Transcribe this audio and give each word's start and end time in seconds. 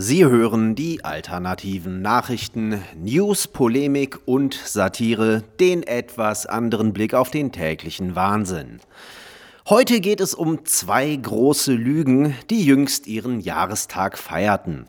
Sie 0.00 0.24
hören 0.24 0.76
die 0.76 1.04
alternativen 1.04 2.02
Nachrichten, 2.02 2.84
News, 2.94 3.48
Polemik 3.48 4.20
und 4.26 4.54
Satire, 4.54 5.42
den 5.58 5.82
etwas 5.82 6.46
anderen 6.46 6.92
Blick 6.92 7.14
auf 7.14 7.32
den 7.32 7.50
täglichen 7.50 8.14
Wahnsinn. 8.14 8.78
Heute 9.68 9.98
geht 9.98 10.20
es 10.20 10.34
um 10.34 10.64
zwei 10.64 11.16
große 11.16 11.72
Lügen, 11.72 12.36
die 12.48 12.64
jüngst 12.64 13.08
ihren 13.08 13.40
Jahrestag 13.40 14.18
feierten. 14.18 14.86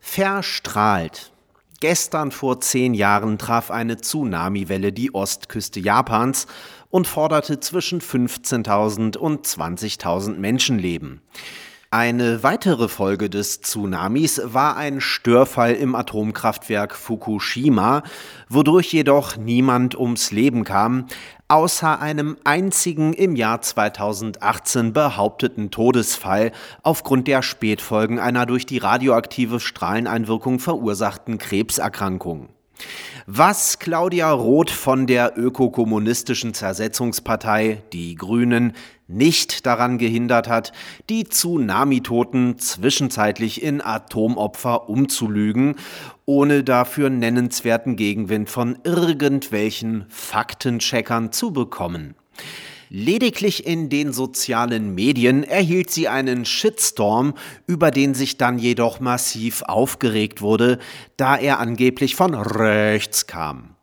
Verstrahlt. 0.00 1.32
Gestern 1.80 2.30
vor 2.30 2.60
zehn 2.60 2.92
Jahren 2.92 3.38
traf 3.38 3.70
eine 3.70 4.02
Tsunamiwelle 4.02 4.92
die 4.92 5.14
Ostküste 5.14 5.80
Japans 5.80 6.46
und 6.90 7.06
forderte 7.06 7.58
zwischen 7.60 8.02
15.000 8.02 9.16
und 9.16 9.46
20.000 9.46 10.36
Menschenleben. 10.36 11.22
Eine 11.92 12.44
weitere 12.44 12.86
Folge 12.86 13.28
des 13.28 13.62
Tsunamis 13.62 14.40
war 14.44 14.76
ein 14.76 15.00
Störfall 15.00 15.74
im 15.74 15.96
Atomkraftwerk 15.96 16.94
Fukushima, 16.94 18.04
wodurch 18.48 18.92
jedoch 18.92 19.36
niemand 19.36 19.98
ums 19.98 20.30
Leben 20.30 20.62
kam, 20.62 21.06
außer 21.48 22.00
einem 22.00 22.36
einzigen 22.44 23.12
im 23.12 23.34
Jahr 23.34 23.60
2018 23.60 24.92
behaupteten 24.92 25.72
Todesfall 25.72 26.52
aufgrund 26.84 27.26
der 27.26 27.42
Spätfolgen 27.42 28.20
einer 28.20 28.46
durch 28.46 28.66
die 28.66 28.78
radioaktive 28.78 29.58
Strahleneinwirkung 29.58 30.60
verursachten 30.60 31.38
Krebserkrankung 31.38 32.50
was 33.26 33.78
Claudia 33.78 34.30
Roth 34.32 34.70
von 34.70 35.06
der 35.06 35.36
ökokommunistischen 35.36 36.54
Zersetzungspartei 36.54 37.82
Die 37.92 38.14
Grünen 38.14 38.72
nicht 39.06 39.66
daran 39.66 39.98
gehindert 39.98 40.48
hat, 40.48 40.72
die 41.08 41.24
Tsunami-Toten 41.24 42.58
zwischenzeitlich 42.58 43.62
in 43.62 43.80
Atomopfer 43.80 44.88
umzulügen, 44.88 45.76
ohne 46.26 46.64
dafür 46.64 47.10
nennenswerten 47.10 47.96
Gegenwind 47.96 48.48
von 48.48 48.78
irgendwelchen 48.84 50.06
Faktencheckern 50.08 51.32
zu 51.32 51.52
bekommen. 51.52 52.14
Lediglich 52.92 53.68
in 53.68 53.88
den 53.88 54.12
sozialen 54.12 54.96
Medien 54.96 55.44
erhielt 55.44 55.90
sie 55.90 56.08
einen 56.08 56.44
Shitstorm, 56.44 57.34
über 57.68 57.92
den 57.92 58.14
sich 58.14 58.36
dann 58.36 58.58
jedoch 58.58 58.98
massiv 58.98 59.62
aufgeregt 59.62 60.42
wurde, 60.42 60.80
da 61.16 61.36
er 61.36 61.60
angeblich 61.60 62.16
von 62.16 62.34
rechts 62.34 63.28
kam. 63.28 63.76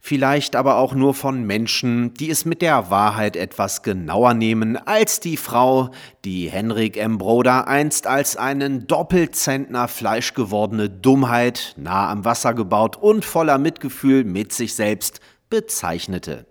Vielleicht 0.00 0.56
aber 0.56 0.78
auch 0.78 0.92
nur 0.92 1.14
von 1.14 1.44
Menschen, 1.44 2.14
die 2.14 2.30
es 2.30 2.44
mit 2.44 2.62
der 2.62 2.90
Wahrheit 2.90 3.36
etwas 3.36 3.84
genauer 3.84 4.34
nehmen 4.34 4.76
als 4.76 5.20
die 5.20 5.36
Frau, 5.36 5.92
die 6.24 6.50
Henrik 6.50 6.96
M. 6.96 7.18
Broder 7.18 7.68
einst 7.68 8.08
als 8.08 8.36
einen 8.36 8.88
Doppelzentner 8.88 9.86
fleischgewordene 9.86 10.90
Dummheit, 10.90 11.74
nah 11.76 12.10
am 12.10 12.24
Wasser 12.24 12.54
gebaut 12.54 12.96
und 12.96 13.24
voller 13.24 13.58
Mitgefühl 13.58 14.24
mit 14.24 14.52
sich 14.52 14.74
selbst 14.74 15.20
bezeichnete. 15.48 16.46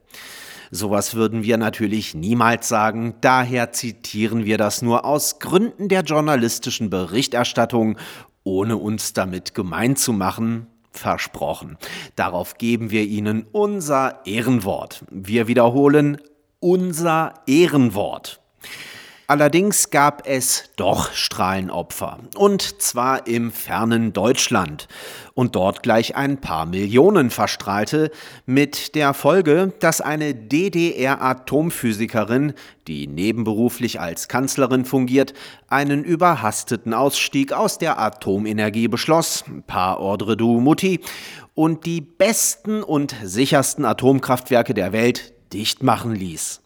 Sowas 0.73 1.15
würden 1.15 1.43
wir 1.43 1.57
natürlich 1.57 2.15
niemals 2.15 2.69
sagen, 2.69 3.15
daher 3.19 3.73
zitieren 3.73 4.45
wir 4.45 4.57
das 4.57 4.81
nur 4.81 5.03
aus 5.03 5.39
Gründen 5.39 5.89
der 5.89 6.03
journalistischen 6.03 6.89
Berichterstattung, 6.89 7.97
ohne 8.43 8.77
uns 8.77 9.11
damit 9.11 9.53
gemein 9.53 9.97
zu 9.97 10.13
machen. 10.13 10.67
Versprochen. 10.93 11.77
Darauf 12.15 12.57
geben 12.57 12.91
wir 12.91 13.03
Ihnen 13.03 13.45
unser 13.51 14.25
Ehrenwort. 14.25 15.05
Wir 15.09 15.47
wiederholen 15.47 16.17
unser 16.59 17.33
Ehrenwort. 17.47 18.40
Allerdings 19.31 19.89
gab 19.91 20.27
es 20.27 20.65
doch 20.75 21.13
Strahlenopfer, 21.13 22.19
und 22.35 22.81
zwar 22.81 23.27
im 23.27 23.53
fernen 23.53 24.11
Deutschland, 24.11 24.89
und 25.35 25.55
dort 25.55 25.83
gleich 25.83 26.17
ein 26.17 26.41
paar 26.41 26.65
Millionen 26.65 27.29
Verstrahlte, 27.29 28.11
mit 28.45 28.93
der 28.93 29.13
Folge, 29.13 29.71
dass 29.79 30.01
eine 30.01 30.35
DDR-Atomphysikerin, 30.35 32.55
die 32.89 33.07
nebenberuflich 33.07 34.01
als 34.01 34.27
Kanzlerin 34.27 34.83
fungiert, 34.83 35.33
einen 35.69 36.03
überhasteten 36.03 36.93
Ausstieg 36.93 37.53
aus 37.53 37.77
der 37.77 38.01
Atomenergie 38.01 38.89
beschloss, 38.89 39.45
par 39.65 40.01
ordre 40.01 40.35
du 40.35 40.59
Mutti, 40.59 40.99
und 41.55 41.85
die 41.85 42.01
besten 42.01 42.83
und 42.83 43.15
sichersten 43.23 43.85
Atomkraftwerke 43.85 44.73
der 44.73 44.91
Welt 44.91 45.31
dicht 45.53 45.83
machen 45.83 46.13
ließ 46.13 46.59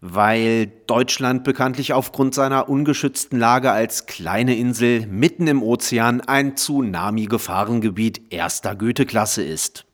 weil 0.00 0.66
Deutschland 0.86 1.44
bekanntlich 1.44 1.92
aufgrund 1.92 2.34
seiner 2.34 2.68
ungeschützten 2.68 3.38
Lage 3.38 3.72
als 3.72 4.06
kleine 4.06 4.56
Insel 4.56 5.06
mitten 5.06 5.46
im 5.46 5.62
Ozean 5.62 6.20
ein 6.20 6.56
Tsunami-Gefahrengebiet 6.56 8.32
erster 8.32 8.74
Güteklasse 8.74 9.42
ist. 9.42 9.86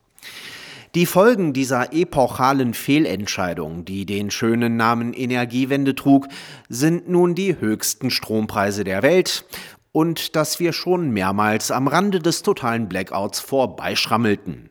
Die 0.94 1.06
Folgen 1.06 1.54
dieser 1.54 1.94
epochalen 1.94 2.74
Fehlentscheidung, 2.74 3.86
die 3.86 4.04
den 4.04 4.30
schönen 4.30 4.76
Namen 4.76 5.14
Energiewende 5.14 5.94
trug, 5.94 6.28
sind 6.68 7.08
nun 7.08 7.34
die 7.34 7.58
höchsten 7.58 8.10
Strompreise 8.10 8.84
der 8.84 9.02
Welt 9.02 9.46
und 9.92 10.36
dass 10.36 10.60
wir 10.60 10.74
schon 10.74 11.10
mehrmals 11.10 11.70
am 11.70 11.88
Rande 11.88 12.18
des 12.18 12.42
totalen 12.42 12.90
Blackouts 12.90 13.40
vorbeischrammelten. 13.40 14.68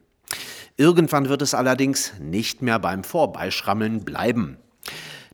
Irgendwann 0.78 1.28
wird 1.28 1.42
es 1.42 1.56
allerdings 1.56 2.13
nicht 2.19 2.62
mehr 2.62 2.78
beim 2.78 3.03
Vorbeischrammeln 3.03 4.03
bleiben. 4.06 4.58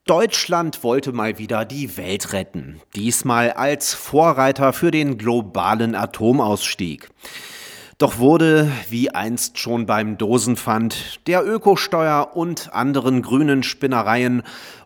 Deutschland 0.08 0.86
wollte 0.86 1.12
mal 1.12 1.38
wieder 1.38 1.66
die 1.66 1.98
Welt 1.98 2.32
retten, 2.32 2.80
diesmal 2.96 3.52
als 3.52 3.94
Vorreiter 3.94 4.72
für 4.72 4.90
den 4.90 5.18
globalen 5.18 5.96
Atomausstieg. 5.96 7.10
Doch 7.98 8.18
wurde, 8.18 8.72
wie 8.90 9.10
einst 9.10 9.60
schon 9.60 9.86
beim 9.86 10.18
Dosenpfand, 10.18 11.28
der 11.28 11.46
Ökosteuer 11.46 12.32
und 12.36 12.74
anderen 12.74 13.22
grünen 13.22 13.64
Spinnereien 13.64 14.44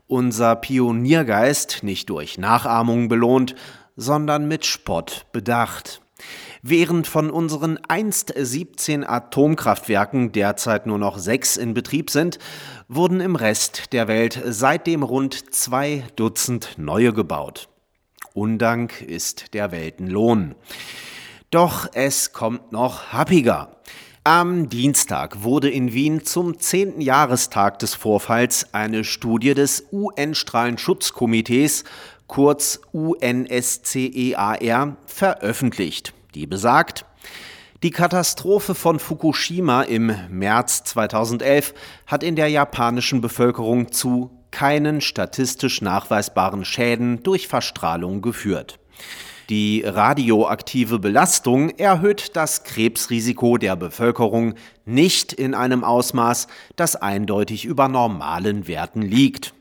unser 0.08 0.56
Pioniergeist 0.56 1.84
nicht 1.84 2.10
durch 2.10 2.40
Nachahmung 2.40 3.08
belohnt, 3.08 3.54
sondern 3.96 4.48
mit 4.48 4.66
Spott 4.66 5.28
bedacht. 5.32 6.02
Während 6.62 7.08
von 7.08 7.30
unseren 7.30 7.80
einst 7.88 8.34
17 8.36 9.04
Atomkraftwerken 9.04 10.32
derzeit 10.32 10.86
nur 10.86 10.98
noch 10.98 11.18
sechs 11.18 11.58
in 11.58 11.74
Betrieb 11.74 12.10
sind, 12.10 12.40
wurden 12.88 13.20
im 13.20 13.36
Rest 13.36 13.94
der 13.94 14.08
Welt 14.08 14.42
seitdem 14.46 15.04
rund 15.04 15.54
zwei 15.54 16.04
Dutzend 16.16 16.76
neue 16.78 17.14
gebaut. 17.14 17.70
Undank 18.34 19.02
ist 19.02 19.54
der 19.54 19.72
Weltenlohn. 19.72 20.56
Doch 21.50 21.90
es 21.94 22.32
kommt 22.32 22.72
noch 22.72 23.12
happiger. 23.12 23.76
Am 24.24 24.70
Dienstag 24.70 25.42
wurde 25.42 25.68
in 25.72 25.94
Wien 25.94 26.24
zum 26.24 26.60
10. 26.60 27.02
Jahrestag 27.02 27.80
des 27.80 27.96
Vorfalls 27.96 28.72
eine 28.72 29.04
Studie 29.04 29.56
des 29.56 29.88
UN-Strahlenschutzkomitees, 29.92 31.86
kurz 32.32 32.80
UNSCEAR, 32.94 34.48
veröffentlicht 35.06 36.14
die 36.34 36.48
besagt, 36.48 37.06
die 37.84 37.92
Katastrophe 37.92 38.74
von 38.74 39.00
Fukushima 39.00 39.82
im 39.82 40.16
März 40.30 40.86
2011 40.86 41.74
hat 42.08 42.24
in 42.24 42.38
der 42.38 42.48
japanischen 42.48 43.20
Bevölkerung 43.20 43.92
zu 43.92 44.32
keinen 44.50 45.02
statistisch 45.02 45.82
nachweisbaren 45.82 46.64
Schäden 46.64 47.22
durch 47.22 47.50
Verstrahlung 47.50 48.22
geführt. 48.22 48.80
Die 49.50 49.84
radioaktive 49.86 51.00
Belastung 51.00 51.72
erhöht 51.72 52.38
das 52.38 52.64
Krebsrisiko 52.64 53.58
der 53.58 53.76
Bevölkerung 53.76 54.54
nicht 54.86 55.34
in 55.34 55.54
einem 55.54 55.84
Ausmaß, 55.84 56.48
das 56.78 56.96
eindeutig 56.96 57.66
über 57.66 57.90
normalen 57.90 58.70
Werten 58.70 59.02
liegt. 59.02 59.54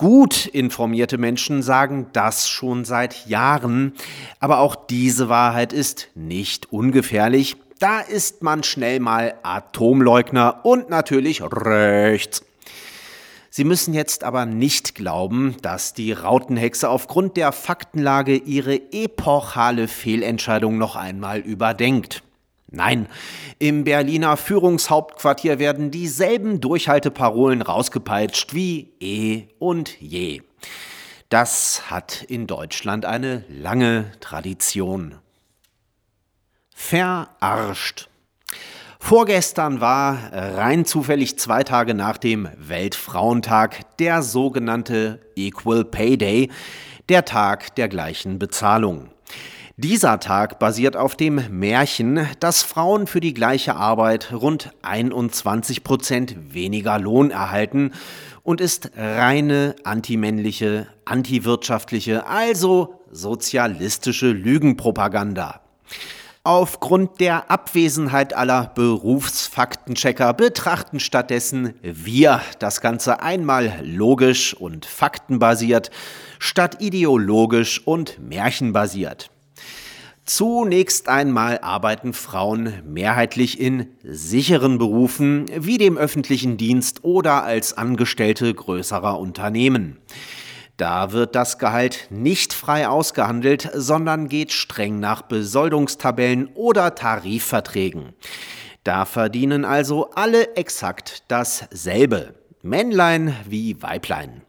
Gut 0.00 0.46
informierte 0.46 1.18
Menschen 1.18 1.60
sagen 1.62 2.06
das 2.14 2.48
schon 2.48 2.86
seit 2.86 3.26
Jahren, 3.26 3.92
aber 4.38 4.60
auch 4.60 4.74
diese 4.74 5.28
Wahrheit 5.28 5.74
ist 5.74 6.08
nicht 6.14 6.72
ungefährlich. 6.72 7.58
Da 7.80 8.00
ist 8.00 8.42
man 8.42 8.62
schnell 8.62 8.98
mal 8.98 9.34
Atomleugner 9.42 10.60
und 10.62 10.88
natürlich 10.88 11.42
rechts. 11.42 12.42
Sie 13.50 13.64
müssen 13.64 13.92
jetzt 13.92 14.24
aber 14.24 14.46
nicht 14.46 14.94
glauben, 14.94 15.56
dass 15.60 15.92
die 15.92 16.12
Rautenhexe 16.12 16.88
aufgrund 16.88 17.36
der 17.36 17.52
Faktenlage 17.52 18.36
ihre 18.36 18.80
epochale 18.92 19.86
Fehlentscheidung 19.86 20.78
noch 20.78 20.96
einmal 20.96 21.40
überdenkt. 21.40 22.22
Nein, 22.72 23.08
im 23.58 23.82
Berliner 23.82 24.36
Führungshauptquartier 24.36 25.58
werden 25.58 25.90
dieselben 25.90 26.60
Durchhalteparolen 26.60 27.62
rausgepeitscht 27.62 28.54
wie 28.54 28.92
eh 29.00 29.48
und 29.58 30.00
je. 30.00 30.42
Das 31.30 31.90
hat 31.90 32.22
in 32.22 32.46
Deutschland 32.46 33.04
eine 33.04 33.44
lange 33.48 34.12
Tradition. 34.20 35.16
Verarscht. 36.72 38.08
Vorgestern 39.00 39.80
war 39.80 40.32
rein 40.32 40.84
zufällig 40.84 41.38
zwei 41.38 41.64
Tage 41.64 41.94
nach 41.94 42.18
dem 42.18 42.48
Weltfrauentag 42.56 43.96
der 43.96 44.22
sogenannte 44.22 45.20
Equal 45.34 45.84
Pay 45.84 46.18
Day, 46.18 46.50
der 47.08 47.24
Tag 47.24 47.74
der 47.74 47.88
gleichen 47.88 48.38
Bezahlung. 48.38 49.10
Dieser 49.82 50.20
Tag 50.20 50.58
basiert 50.58 50.94
auf 50.94 51.16
dem 51.16 51.40
Märchen, 51.58 52.28
dass 52.38 52.62
Frauen 52.62 53.06
für 53.06 53.20
die 53.20 53.32
gleiche 53.32 53.76
Arbeit 53.76 54.30
rund 54.30 54.72
21 54.82 55.84
Prozent 55.84 56.52
weniger 56.52 56.98
Lohn 56.98 57.30
erhalten 57.30 57.92
und 58.42 58.60
ist 58.60 58.90
reine 58.94 59.74
antimännliche, 59.84 60.86
antiwirtschaftliche, 61.06 62.26
also 62.26 63.00
sozialistische 63.10 64.32
Lügenpropaganda. 64.32 65.62
Aufgrund 66.44 67.18
der 67.18 67.50
Abwesenheit 67.50 68.34
aller 68.34 68.72
Berufsfaktenchecker 68.74 70.34
betrachten 70.34 71.00
stattdessen 71.00 71.72
wir 71.80 72.42
das 72.58 72.82
Ganze 72.82 73.22
einmal 73.22 73.80
logisch 73.82 74.52
und 74.52 74.84
faktenbasiert 74.84 75.90
statt 76.38 76.82
ideologisch 76.82 77.80
und 77.86 78.18
märchenbasiert. 78.18 79.30
Zunächst 80.32 81.08
einmal 81.08 81.58
arbeiten 81.58 82.12
Frauen 82.12 82.72
mehrheitlich 82.86 83.58
in 83.58 83.88
sicheren 84.04 84.78
Berufen 84.78 85.46
wie 85.56 85.76
dem 85.76 85.98
öffentlichen 85.98 86.56
Dienst 86.56 87.02
oder 87.02 87.42
als 87.42 87.76
Angestellte 87.76 88.54
größerer 88.54 89.18
Unternehmen. 89.18 89.98
Da 90.76 91.10
wird 91.10 91.34
das 91.34 91.58
Gehalt 91.58 92.06
nicht 92.10 92.52
frei 92.52 92.86
ausgehandelt, 92.86 93.70
sondern 93.74 94.28
geht 94.28 94.52
streng 94.52 95.00
nach 95.00 95.22
Besoldungstabellen 95.22 96.46
oder 96.54 96.94
Tarifverträgen. 96.94 98.12
Da 98.84 99.06
verdienen 99.06 99.64
also 99.64 100.10
alle 100.10 100.54
exakt 100.54 101.24
dasselbe. 101.26 102.36
Männlein 102.62 103.34
wie 103.48 103.82
Weiblein. 103.82 104.42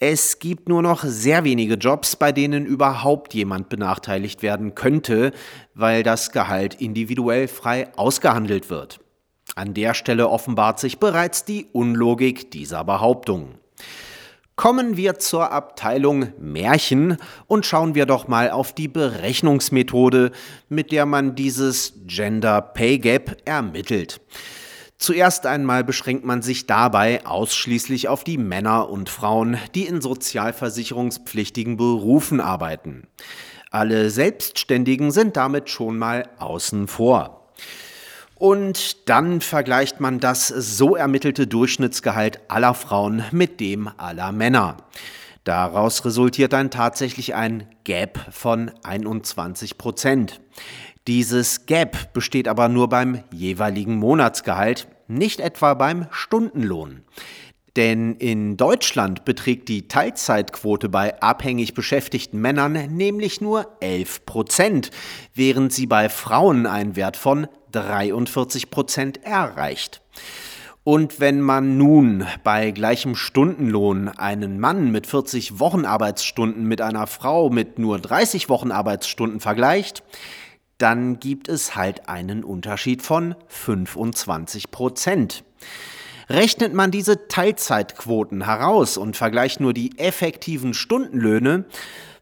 Es 0.00 0.38
gibt 0.38 0.68
nur 0.68 0.80
noch 0.80 1.02
sehr 1.02 1.42
wenige 1.42 1.74
Jobs, 1.74 2.14
bei 2.14 2.30
denen 2.30 2.66
überhaupt 2.66 3.34
jemand 3.34 3.68
benachteiligt 3.68 4.42
werden 4.42 4.76
könnte, 4.76 5.32
weil 5.74 6.04
das 6.04 6.30
Gehalt 6.30 6.74
individuell 6.80 7.48
frei 7.48 7.88
ausgehandelt 7.96 8.70
wird. 8.70 9.00
An 9.56 9.74
der 9.74 9.94
Stelle 9.94 10.28
offenbart 10.28 10.78
sich 10.78 10.98
bereits 10.98 11.44
die 11.44 11.66
Unlogik 11.72 12.52
dieser 12.52 12.84
Behauptung. 12.84 13.54
Kommen 14.54 14.96
wir 14.96 15.18
zur 15.18 15.50
Abteilung 15.50 16.32
Märchen 16.38 17.16
und 17.46 17.66
schauen 17.66 17.96
wir 17.96 18.06
doch 18.06 18.28
mal 18.28 18.50
auf 18.50 18.72
die 18.72 18.88
Berechnungsmethode, 18.88 20.30
mit 20.68 20.92
der 20.92 21.06
man 21.06 21.34
dieses 21.34 21.94
Gender 22.06 22.60
Pay 22.60 22.98
Gap 22.98 23.36
ermittelt. 23.44 24.20
Zuerst 24.98 25.46
einmal 25.46 25.84
beschränkt 25.84 26.24
man 26.24 26.42
sich 26.42 26.66
dabei 26.66 27.24
ausschließlich 27.24 28.08
auf 28.08 28.24
die 28.24 28.36
Männer 28.36 28.90
und 28.90 29.08
Frauen, 29.08 29.56
die 29.76 29.86
in 29.86 30.00
sozialversicherungspflichtigen 30.00 31.76
Berufen 31.76 32.40
arbeiten. 32.40 33.06
Alle 33.70 34.10
Selbstständigen 34.10 35.12
sind 35.12 35.36
damit 35.36 35.70
schon 35.70 35.98
mal 35.98 36.28
außen 36.38 36.88
vor. 36.88 37.48
Und 38.34 39.08
dann 39.08 39.40
vergleicht 39.40 40.00
man 40.00 40.18
das 40.20 40.48
so 40.48 40.96
ermittelte 40.96 41.46
Durchschnittsgehalt 41.46 42.40
aller 42.48 42.74
Frauen 42.74 43.24
mit 43.30 43.60
dem 43.60 43.88
aller 43.98 44.32
Männer. 44.32 44.78
Daraus 45.44 46.04
resultiert 46.04 46.52
dann 46.52 46.70
tatsächlich 46.70 47.34
ein 47.34 47.68
Gap 47.84 48.18
von 48.30 48.70
21 48.82 49.78
Prozent. 49.78 50.40
Dieses 51.08 51.64
Gap 51.64 52.12
besteht 52.12 52.48
aber 52.48 52.68
nur 52.68 52.90
beim 52.90 53.24
jeweiligen 53.32 53.96
Monatsgehalt, 53.96 54.88
nicht 55.06 55.40
etwa 55.40 55.72
beim 55.72 56.06
Stundenlohn. 56.10 57.00
Denn 57.76 58.14
in 58.16 58.58
Deutschland 58.58 59.24
beträgt 59.24 59.70
die 59.70 59.88
Teilzeitquote 59.88 60.90
bei 60.90 61.18
abhängig 61.22 61.72
beschäftigten 61.72 62.42
Männern 62.42 62.94
nämlich 62.94 63.40
nur 63.40 63.78
11 63.80 64.26
Prozent, 64.26 64.90
während 65.32 65.72
sie 65.72 65.86
bei 65.86 66.10
Frauen 66.10 66.66
einen 66.66 66.94
Wert 66.94 67.16
von 67.16 67.46
43 67.72 68.70
Prozent 68.70 69.24
erreicht. 69.24 70.02
Und 70.84 71.20
wenn 71.20 71.40
man 71.40 71.78
nun 71.78 72.26
bei 72.44 72.70
gleichem 72.70 73.14
Stundenlohn 73.14 74.08
einen 74.08 74.60
Mann 74.60 74.90
mit 74.90 75.06
40 75.06 75.58
Wochenarbeitsstunden 75.58 76.64
mit 76.68 76.82
einer 76.82 77.06
Frau 77.06 77.48
mit 77.48 77.78
nur 77.78 77.98
30 77.98 78.50
Wochenarbeitsstunden 78.50 79.40
vergleicht, 79.40 80.02
dann 80.78 81.18
gibt 81.18 81.48
es 81.48 81.74
halt 81.74 82.08
einen 82.08 82.44
Unterschied 82.44 83.02
von 83.02 83.34
25 83.48 84.70
Prozent. 84.70 85.44
Rechnet 86.30 86.74
man 86.74 86.90
diese 86.90 87.26
Teilzeitquoten 87.28 88.44
heraus 88.44 88.96
und 88.96 89.16
vergleicht 89.16 89.60
nur 89.60 89.72
die 89.72 89.98
effektiven 89.98 90.74
Stundenlöhne, 90.74 91.64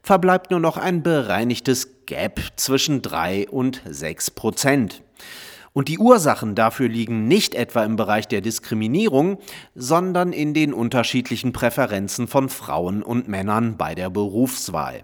verbleibt 0.01 0.49
nur 0.49 0.59
noch 0.59 0.77
ein 0.77 1.03
bereinigtes 1.03 2.05
Gap 2.05 2.39
zwischen 2.55 3.01
3 3.01 3.49
und 3.49 3.81
6 3.85 4.31
Prozent. 4.31 5.03
Und 5.73 5.89
die 5.89 5.99
Ursachen 5.99 6.55
dafür 6.55 6.89
liegen 6.89 7.27
nicht 7.27 7.53
etwa 7.53 7.83
im 7.83 7.97
Bereich 7.97 8.27
der 8.27 8.41
Diskriminierung, 8.41 9.37
sondern 9.75 10.33
in 10.33 10.55
den 10.55 10.73
unterschiedlichen 10.73 11.51
Präferenzen 11.51 12.27
von 12.27 12.49
Frauen 12.49 13.03
und 13.03 13.27
Männern 13.27 13.77
bei 13.77 13.93
der 13.93 14.09
Berufswahl. 14.09 15.03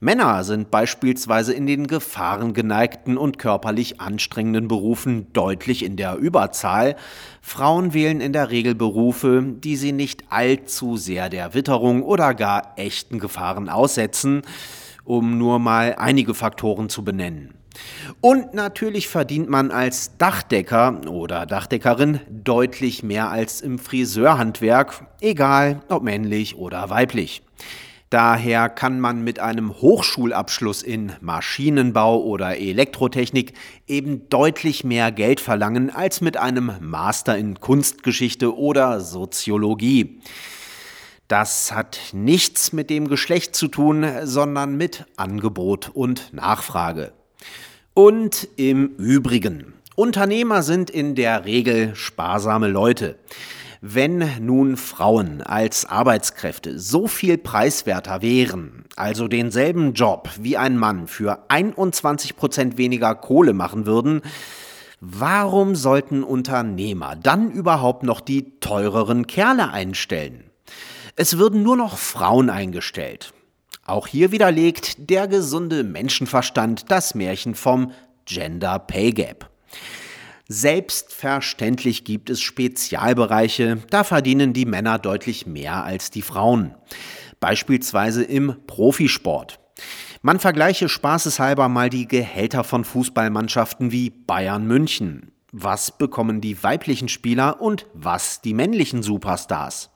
Männer 0.00 0.44
sind 0.44 0.70
beispielsweise 0.70 1.52
in 1.52 1.66
den 1.66 1.88
gefahrengeneigten 1.88 3.18
und 3.18 3.36
körperlich 3.36 4.00
anstrengenden 4.00 4.68
Berufen 4.68 5.26
deutlich 5.32 5.84
in 5.84 5.96
der 5.96 6.14
Überzahl. 6.16 6.94
Frauen 7.42 7.94
wählen 7.94 8.20
in 8.20 8.32
der 8.32 8.50
Regel 8.50 8.76
Berufe, 8.76 9.42
die 9.44 9.74
sie 9.74 9.90
nicht 9.90 10.22
allzu 10.30 10.96
sehr 10.96 11.28
der 11.28 11.52
Witterung 11.52 12.04
oder 12.04 12.34
gar 12.34 12.74
echten 12.76 13.18
Gefahren 13.18 13.68
aussetzen, 13.68 14.42
um 15.02 15.36
nur 15.36 15.58
mal 15.58 15.96
einige 15.98 16.34
Faktoren 16.34 16.88
zu 16.88 17.02
benennen. 17.02 17.54
Und 18.20 18.54
natürlich 18.54 19.08
verdient 19.08 19.48
man 19.48 19.72
als 19.72 20.16
Dachdecker 20.16 21.00
oder 21.08 21.44
Dachdeckerin 21.44 22.20
deutlich 22.30 23.02
mehr 23.02 23.30
als 23.30 23.60
im 23.62 23.80
Friseurhandwerk, 23.80 25.08
egal 25.20 25.80
ob 25.88 26.04
männlich 26.04 26.56
oder 26.56 26.88
weiblich. 26.88 27.42
Daher 28.10 28.70
kann 28.70 29.00
man 29.00 29.22
mit 29.22 29.38
einem 29.38 29.74
Hochschulabschluss 29.82 30.82
in 30.82 31.12
Maschinenbau 31.20 32.22
oder 32.22 32.56
Elektrotechnik 32.56 33.52
eben 33.86 34.30
deutlich 34.30 34.82
mehr 34.82 35.12
Geld 35.12 35.40
verlangen 35.40 35.90
als 35.90 36.22
mit 36.22 36.38
einem 36.38 36.72
Master 36.80 37.36
in 37.36 37.60
Kunstgeschichte 37.60 38.56
oder 38.56 39.00
Soziologie. 39.00 40.20
Das 41.28 41.72
hat 41.72 41.98
nichts 42.14 42.72
mit 42.72 42.88
dem 42.88 43.08
Geschlecht 43.08 43.54
zu 43.54 43.68
tun, 43.68 44.06
sondern 44.22 44.78
mit 44.78 45.04
Angebot 45.18 45.90
und 45.92 46.32
Nachfrage. 46.32 47.12
Und 47.92 48.48
im 48.56 48.96
Übrigen, 48.96 49.74
Unternehmer 49.96 50.62
sind 50.62 50.88
in 50.88 51.14
der 51.14 51.44
Regel 51.44 51.94
sparsame 51.94 52.68
Leute. 52.68 53.18
Wenn 53.80 54.24
nun 54.40 54.76
Frauen 54.76 55.40
als 55.40 55.84
Arbeitskräfte 55.84 56.80
so 56.80 57.06
viel 57.06 57.38
preiswerter 57.38 58.22
wären, 58.22 58.84
also 58.96 59.28
denselben 59.28 59.92
Job 59.92 60.30
wie 60.40 60.56
ein 60.56 60.76
Mann 60.76 61.06
für 61.06 61.44
21 61.48 62.34
Prozent 62.34 62.76
weniger 62.76 63.14
Kohle 63.14 63.52
machen 63.52 63.86
würden, 63.86 64.22
warum 65.00 65.76
sollten 65.76 66.24
Unternehmer 66.24 67.14
dann 67.14 67.52
überhaupt 67.52 68.02
noch 68.02 68.20
die 68.20 68.58
teureren 68.58 69.28
Kerle 69.28 69.70
einstellen? 69.70 70.50
Es 71.14 71.38
würden 71.38 71.62
nur 71.62 71.76
noch 71.76 71.98
Frauen 71.98 72.50
eingestellt. 72.50 73.32
Auch 73.84 74.08
hier 74.08 74.32
widerlegt 74.32 75.08
der 75.08 75.28
gesunde 75.28 75.84
Menschenverstand 75.84 76.90
das 76.90 77.14
Märchen 77.14 77.54
vom 77.54 77.92
Gender 78.24 78.80
Pay 78.80 79.12
Gap. 79.12 79.48
Selbstverständlich 80.50 82.04
gibt 82.04 82.30
es 82.30 82.40
Spezialbereiche, 82.40 83.82
da 83.90 84.02
verdienen 84.02 84.54
die 84.54 84.64
Männer 84.64 84.98
deutlich 84.98 85.46
mehr 85.46 85.84
als 85.84 86.10
die 86.10 86.22
Frauen. 86.22 86.74
Beispielsweise 87.38 88.24
im 88.24 88.56
Profisport. 88.66 89.60
Man 90.22 90.40
vergleiche 90.40 90.88
spaßeshalber 90.88 91.68
mal 91.68 91.90
die 91.90 92.08
Gehälter 92.08 92.64
von 92.64 92.84
Fußballmannschaften 92.84 93.92
wie 93.92 94.08
Bayern 94.08 94.66
München. 94.66 95.32
Was 95.52 95.96
bekommen 95.98 96.40
die 96.40 96.62
weiblichen 96.62 97.10
Spieler 97.10 97.60
und 97.60 97.86
was 97.92 98.40
die 98.40 98.54
männlichen 98.54 99.02
Superstars? 99.02 99.90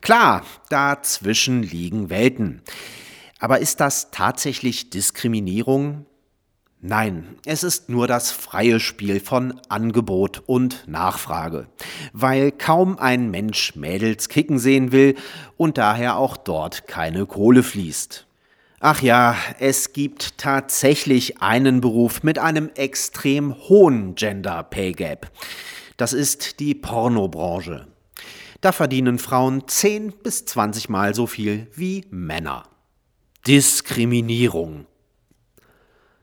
Klar, 0.00 0.42
dazwischen 0.68 1.62
liegen 1.62 2.10
Welten. 2.10 2.62
Aber 3.38 3.60
ist 3.60 3.78
das 3.78 4.10
tatsächlich 4.10 4.90
Diskriminierung? 4.90 6.06
Nein, 6.82 7.36
es 7.44 7.62
ist 7.62 7.90
nur 7.90 8.06
das 8.06 8.30
freie 8.30 8.80
Spiel 8.80 9.20
von 9.20 9.60
Angebot 9.68 10.42
und 10.46 10.88
Nachfrage, 10.88 11.66
weil 12.14 12.52
kaum 12.52 12.98
ein 12.98 13.30
Mensch 13.30 13.76
Mädels 13.76 14.30
kicken 14.30 14.58
sehen 14.58 14.90
will 14.90 15.14
und 15.58 15.76
daher 15.76 16.16
auch 16.16 16.38
dort 16.38 16.86
keine 16.86 17.26
Kohle 17.26 17.62
fließt. 17.62 18.26
Ach 18.80 19.02
ja, 19.02 19.36
es 19.58 19.92
gibt 19.92 20.38
tatsächlich 20.38 21.42
einen 21.42 21.82
Beruf 21.82 22.22
mit 22.22 22.38
einem 22.38 22.70
extrem 22.74 23.54
hohen 23.68 24.14
Gender 24.14 24.62
Pay 24.62 24.92
Gap. 24.92 25.30
Das 25.98 26.14
ist 26.14 26.60
die 26.60 26.74
Pornobranche. 26.74 27.88
Da 28.62 28.72
verdienen 28.72 29.18
Frauen 29.18 29.68
10 29.68 30.14
bis 30.22 30.46
20 30.46 30.88
Mal 30.88 31.14
so 31.14 31.26
viel 31.26 31.66
wie 31.74 32.06
Männer. 32.10 32.62
Diskriminierung. 33.46 34.86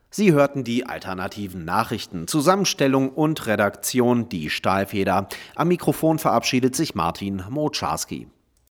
Sie 0.09 0.31
hörten 0.31 0.63
die 0.63 0.85
alternativen 0.85 1.65
Nachrichten, 1.65 2.27
Zusammenstellung 2.27 3.09
und 3.09 3.45
Redaktion 3.45 4.29
Die 4.29 4.49
Stahlfeder. 4.49 5.27
Am 5.55 5.67
Mikrofon 5.67 6.17
verabschiedet 6.17 6.75
sich 6.75 6.95
Martin 6.95 7.43
Motscharski. 7.49 8.27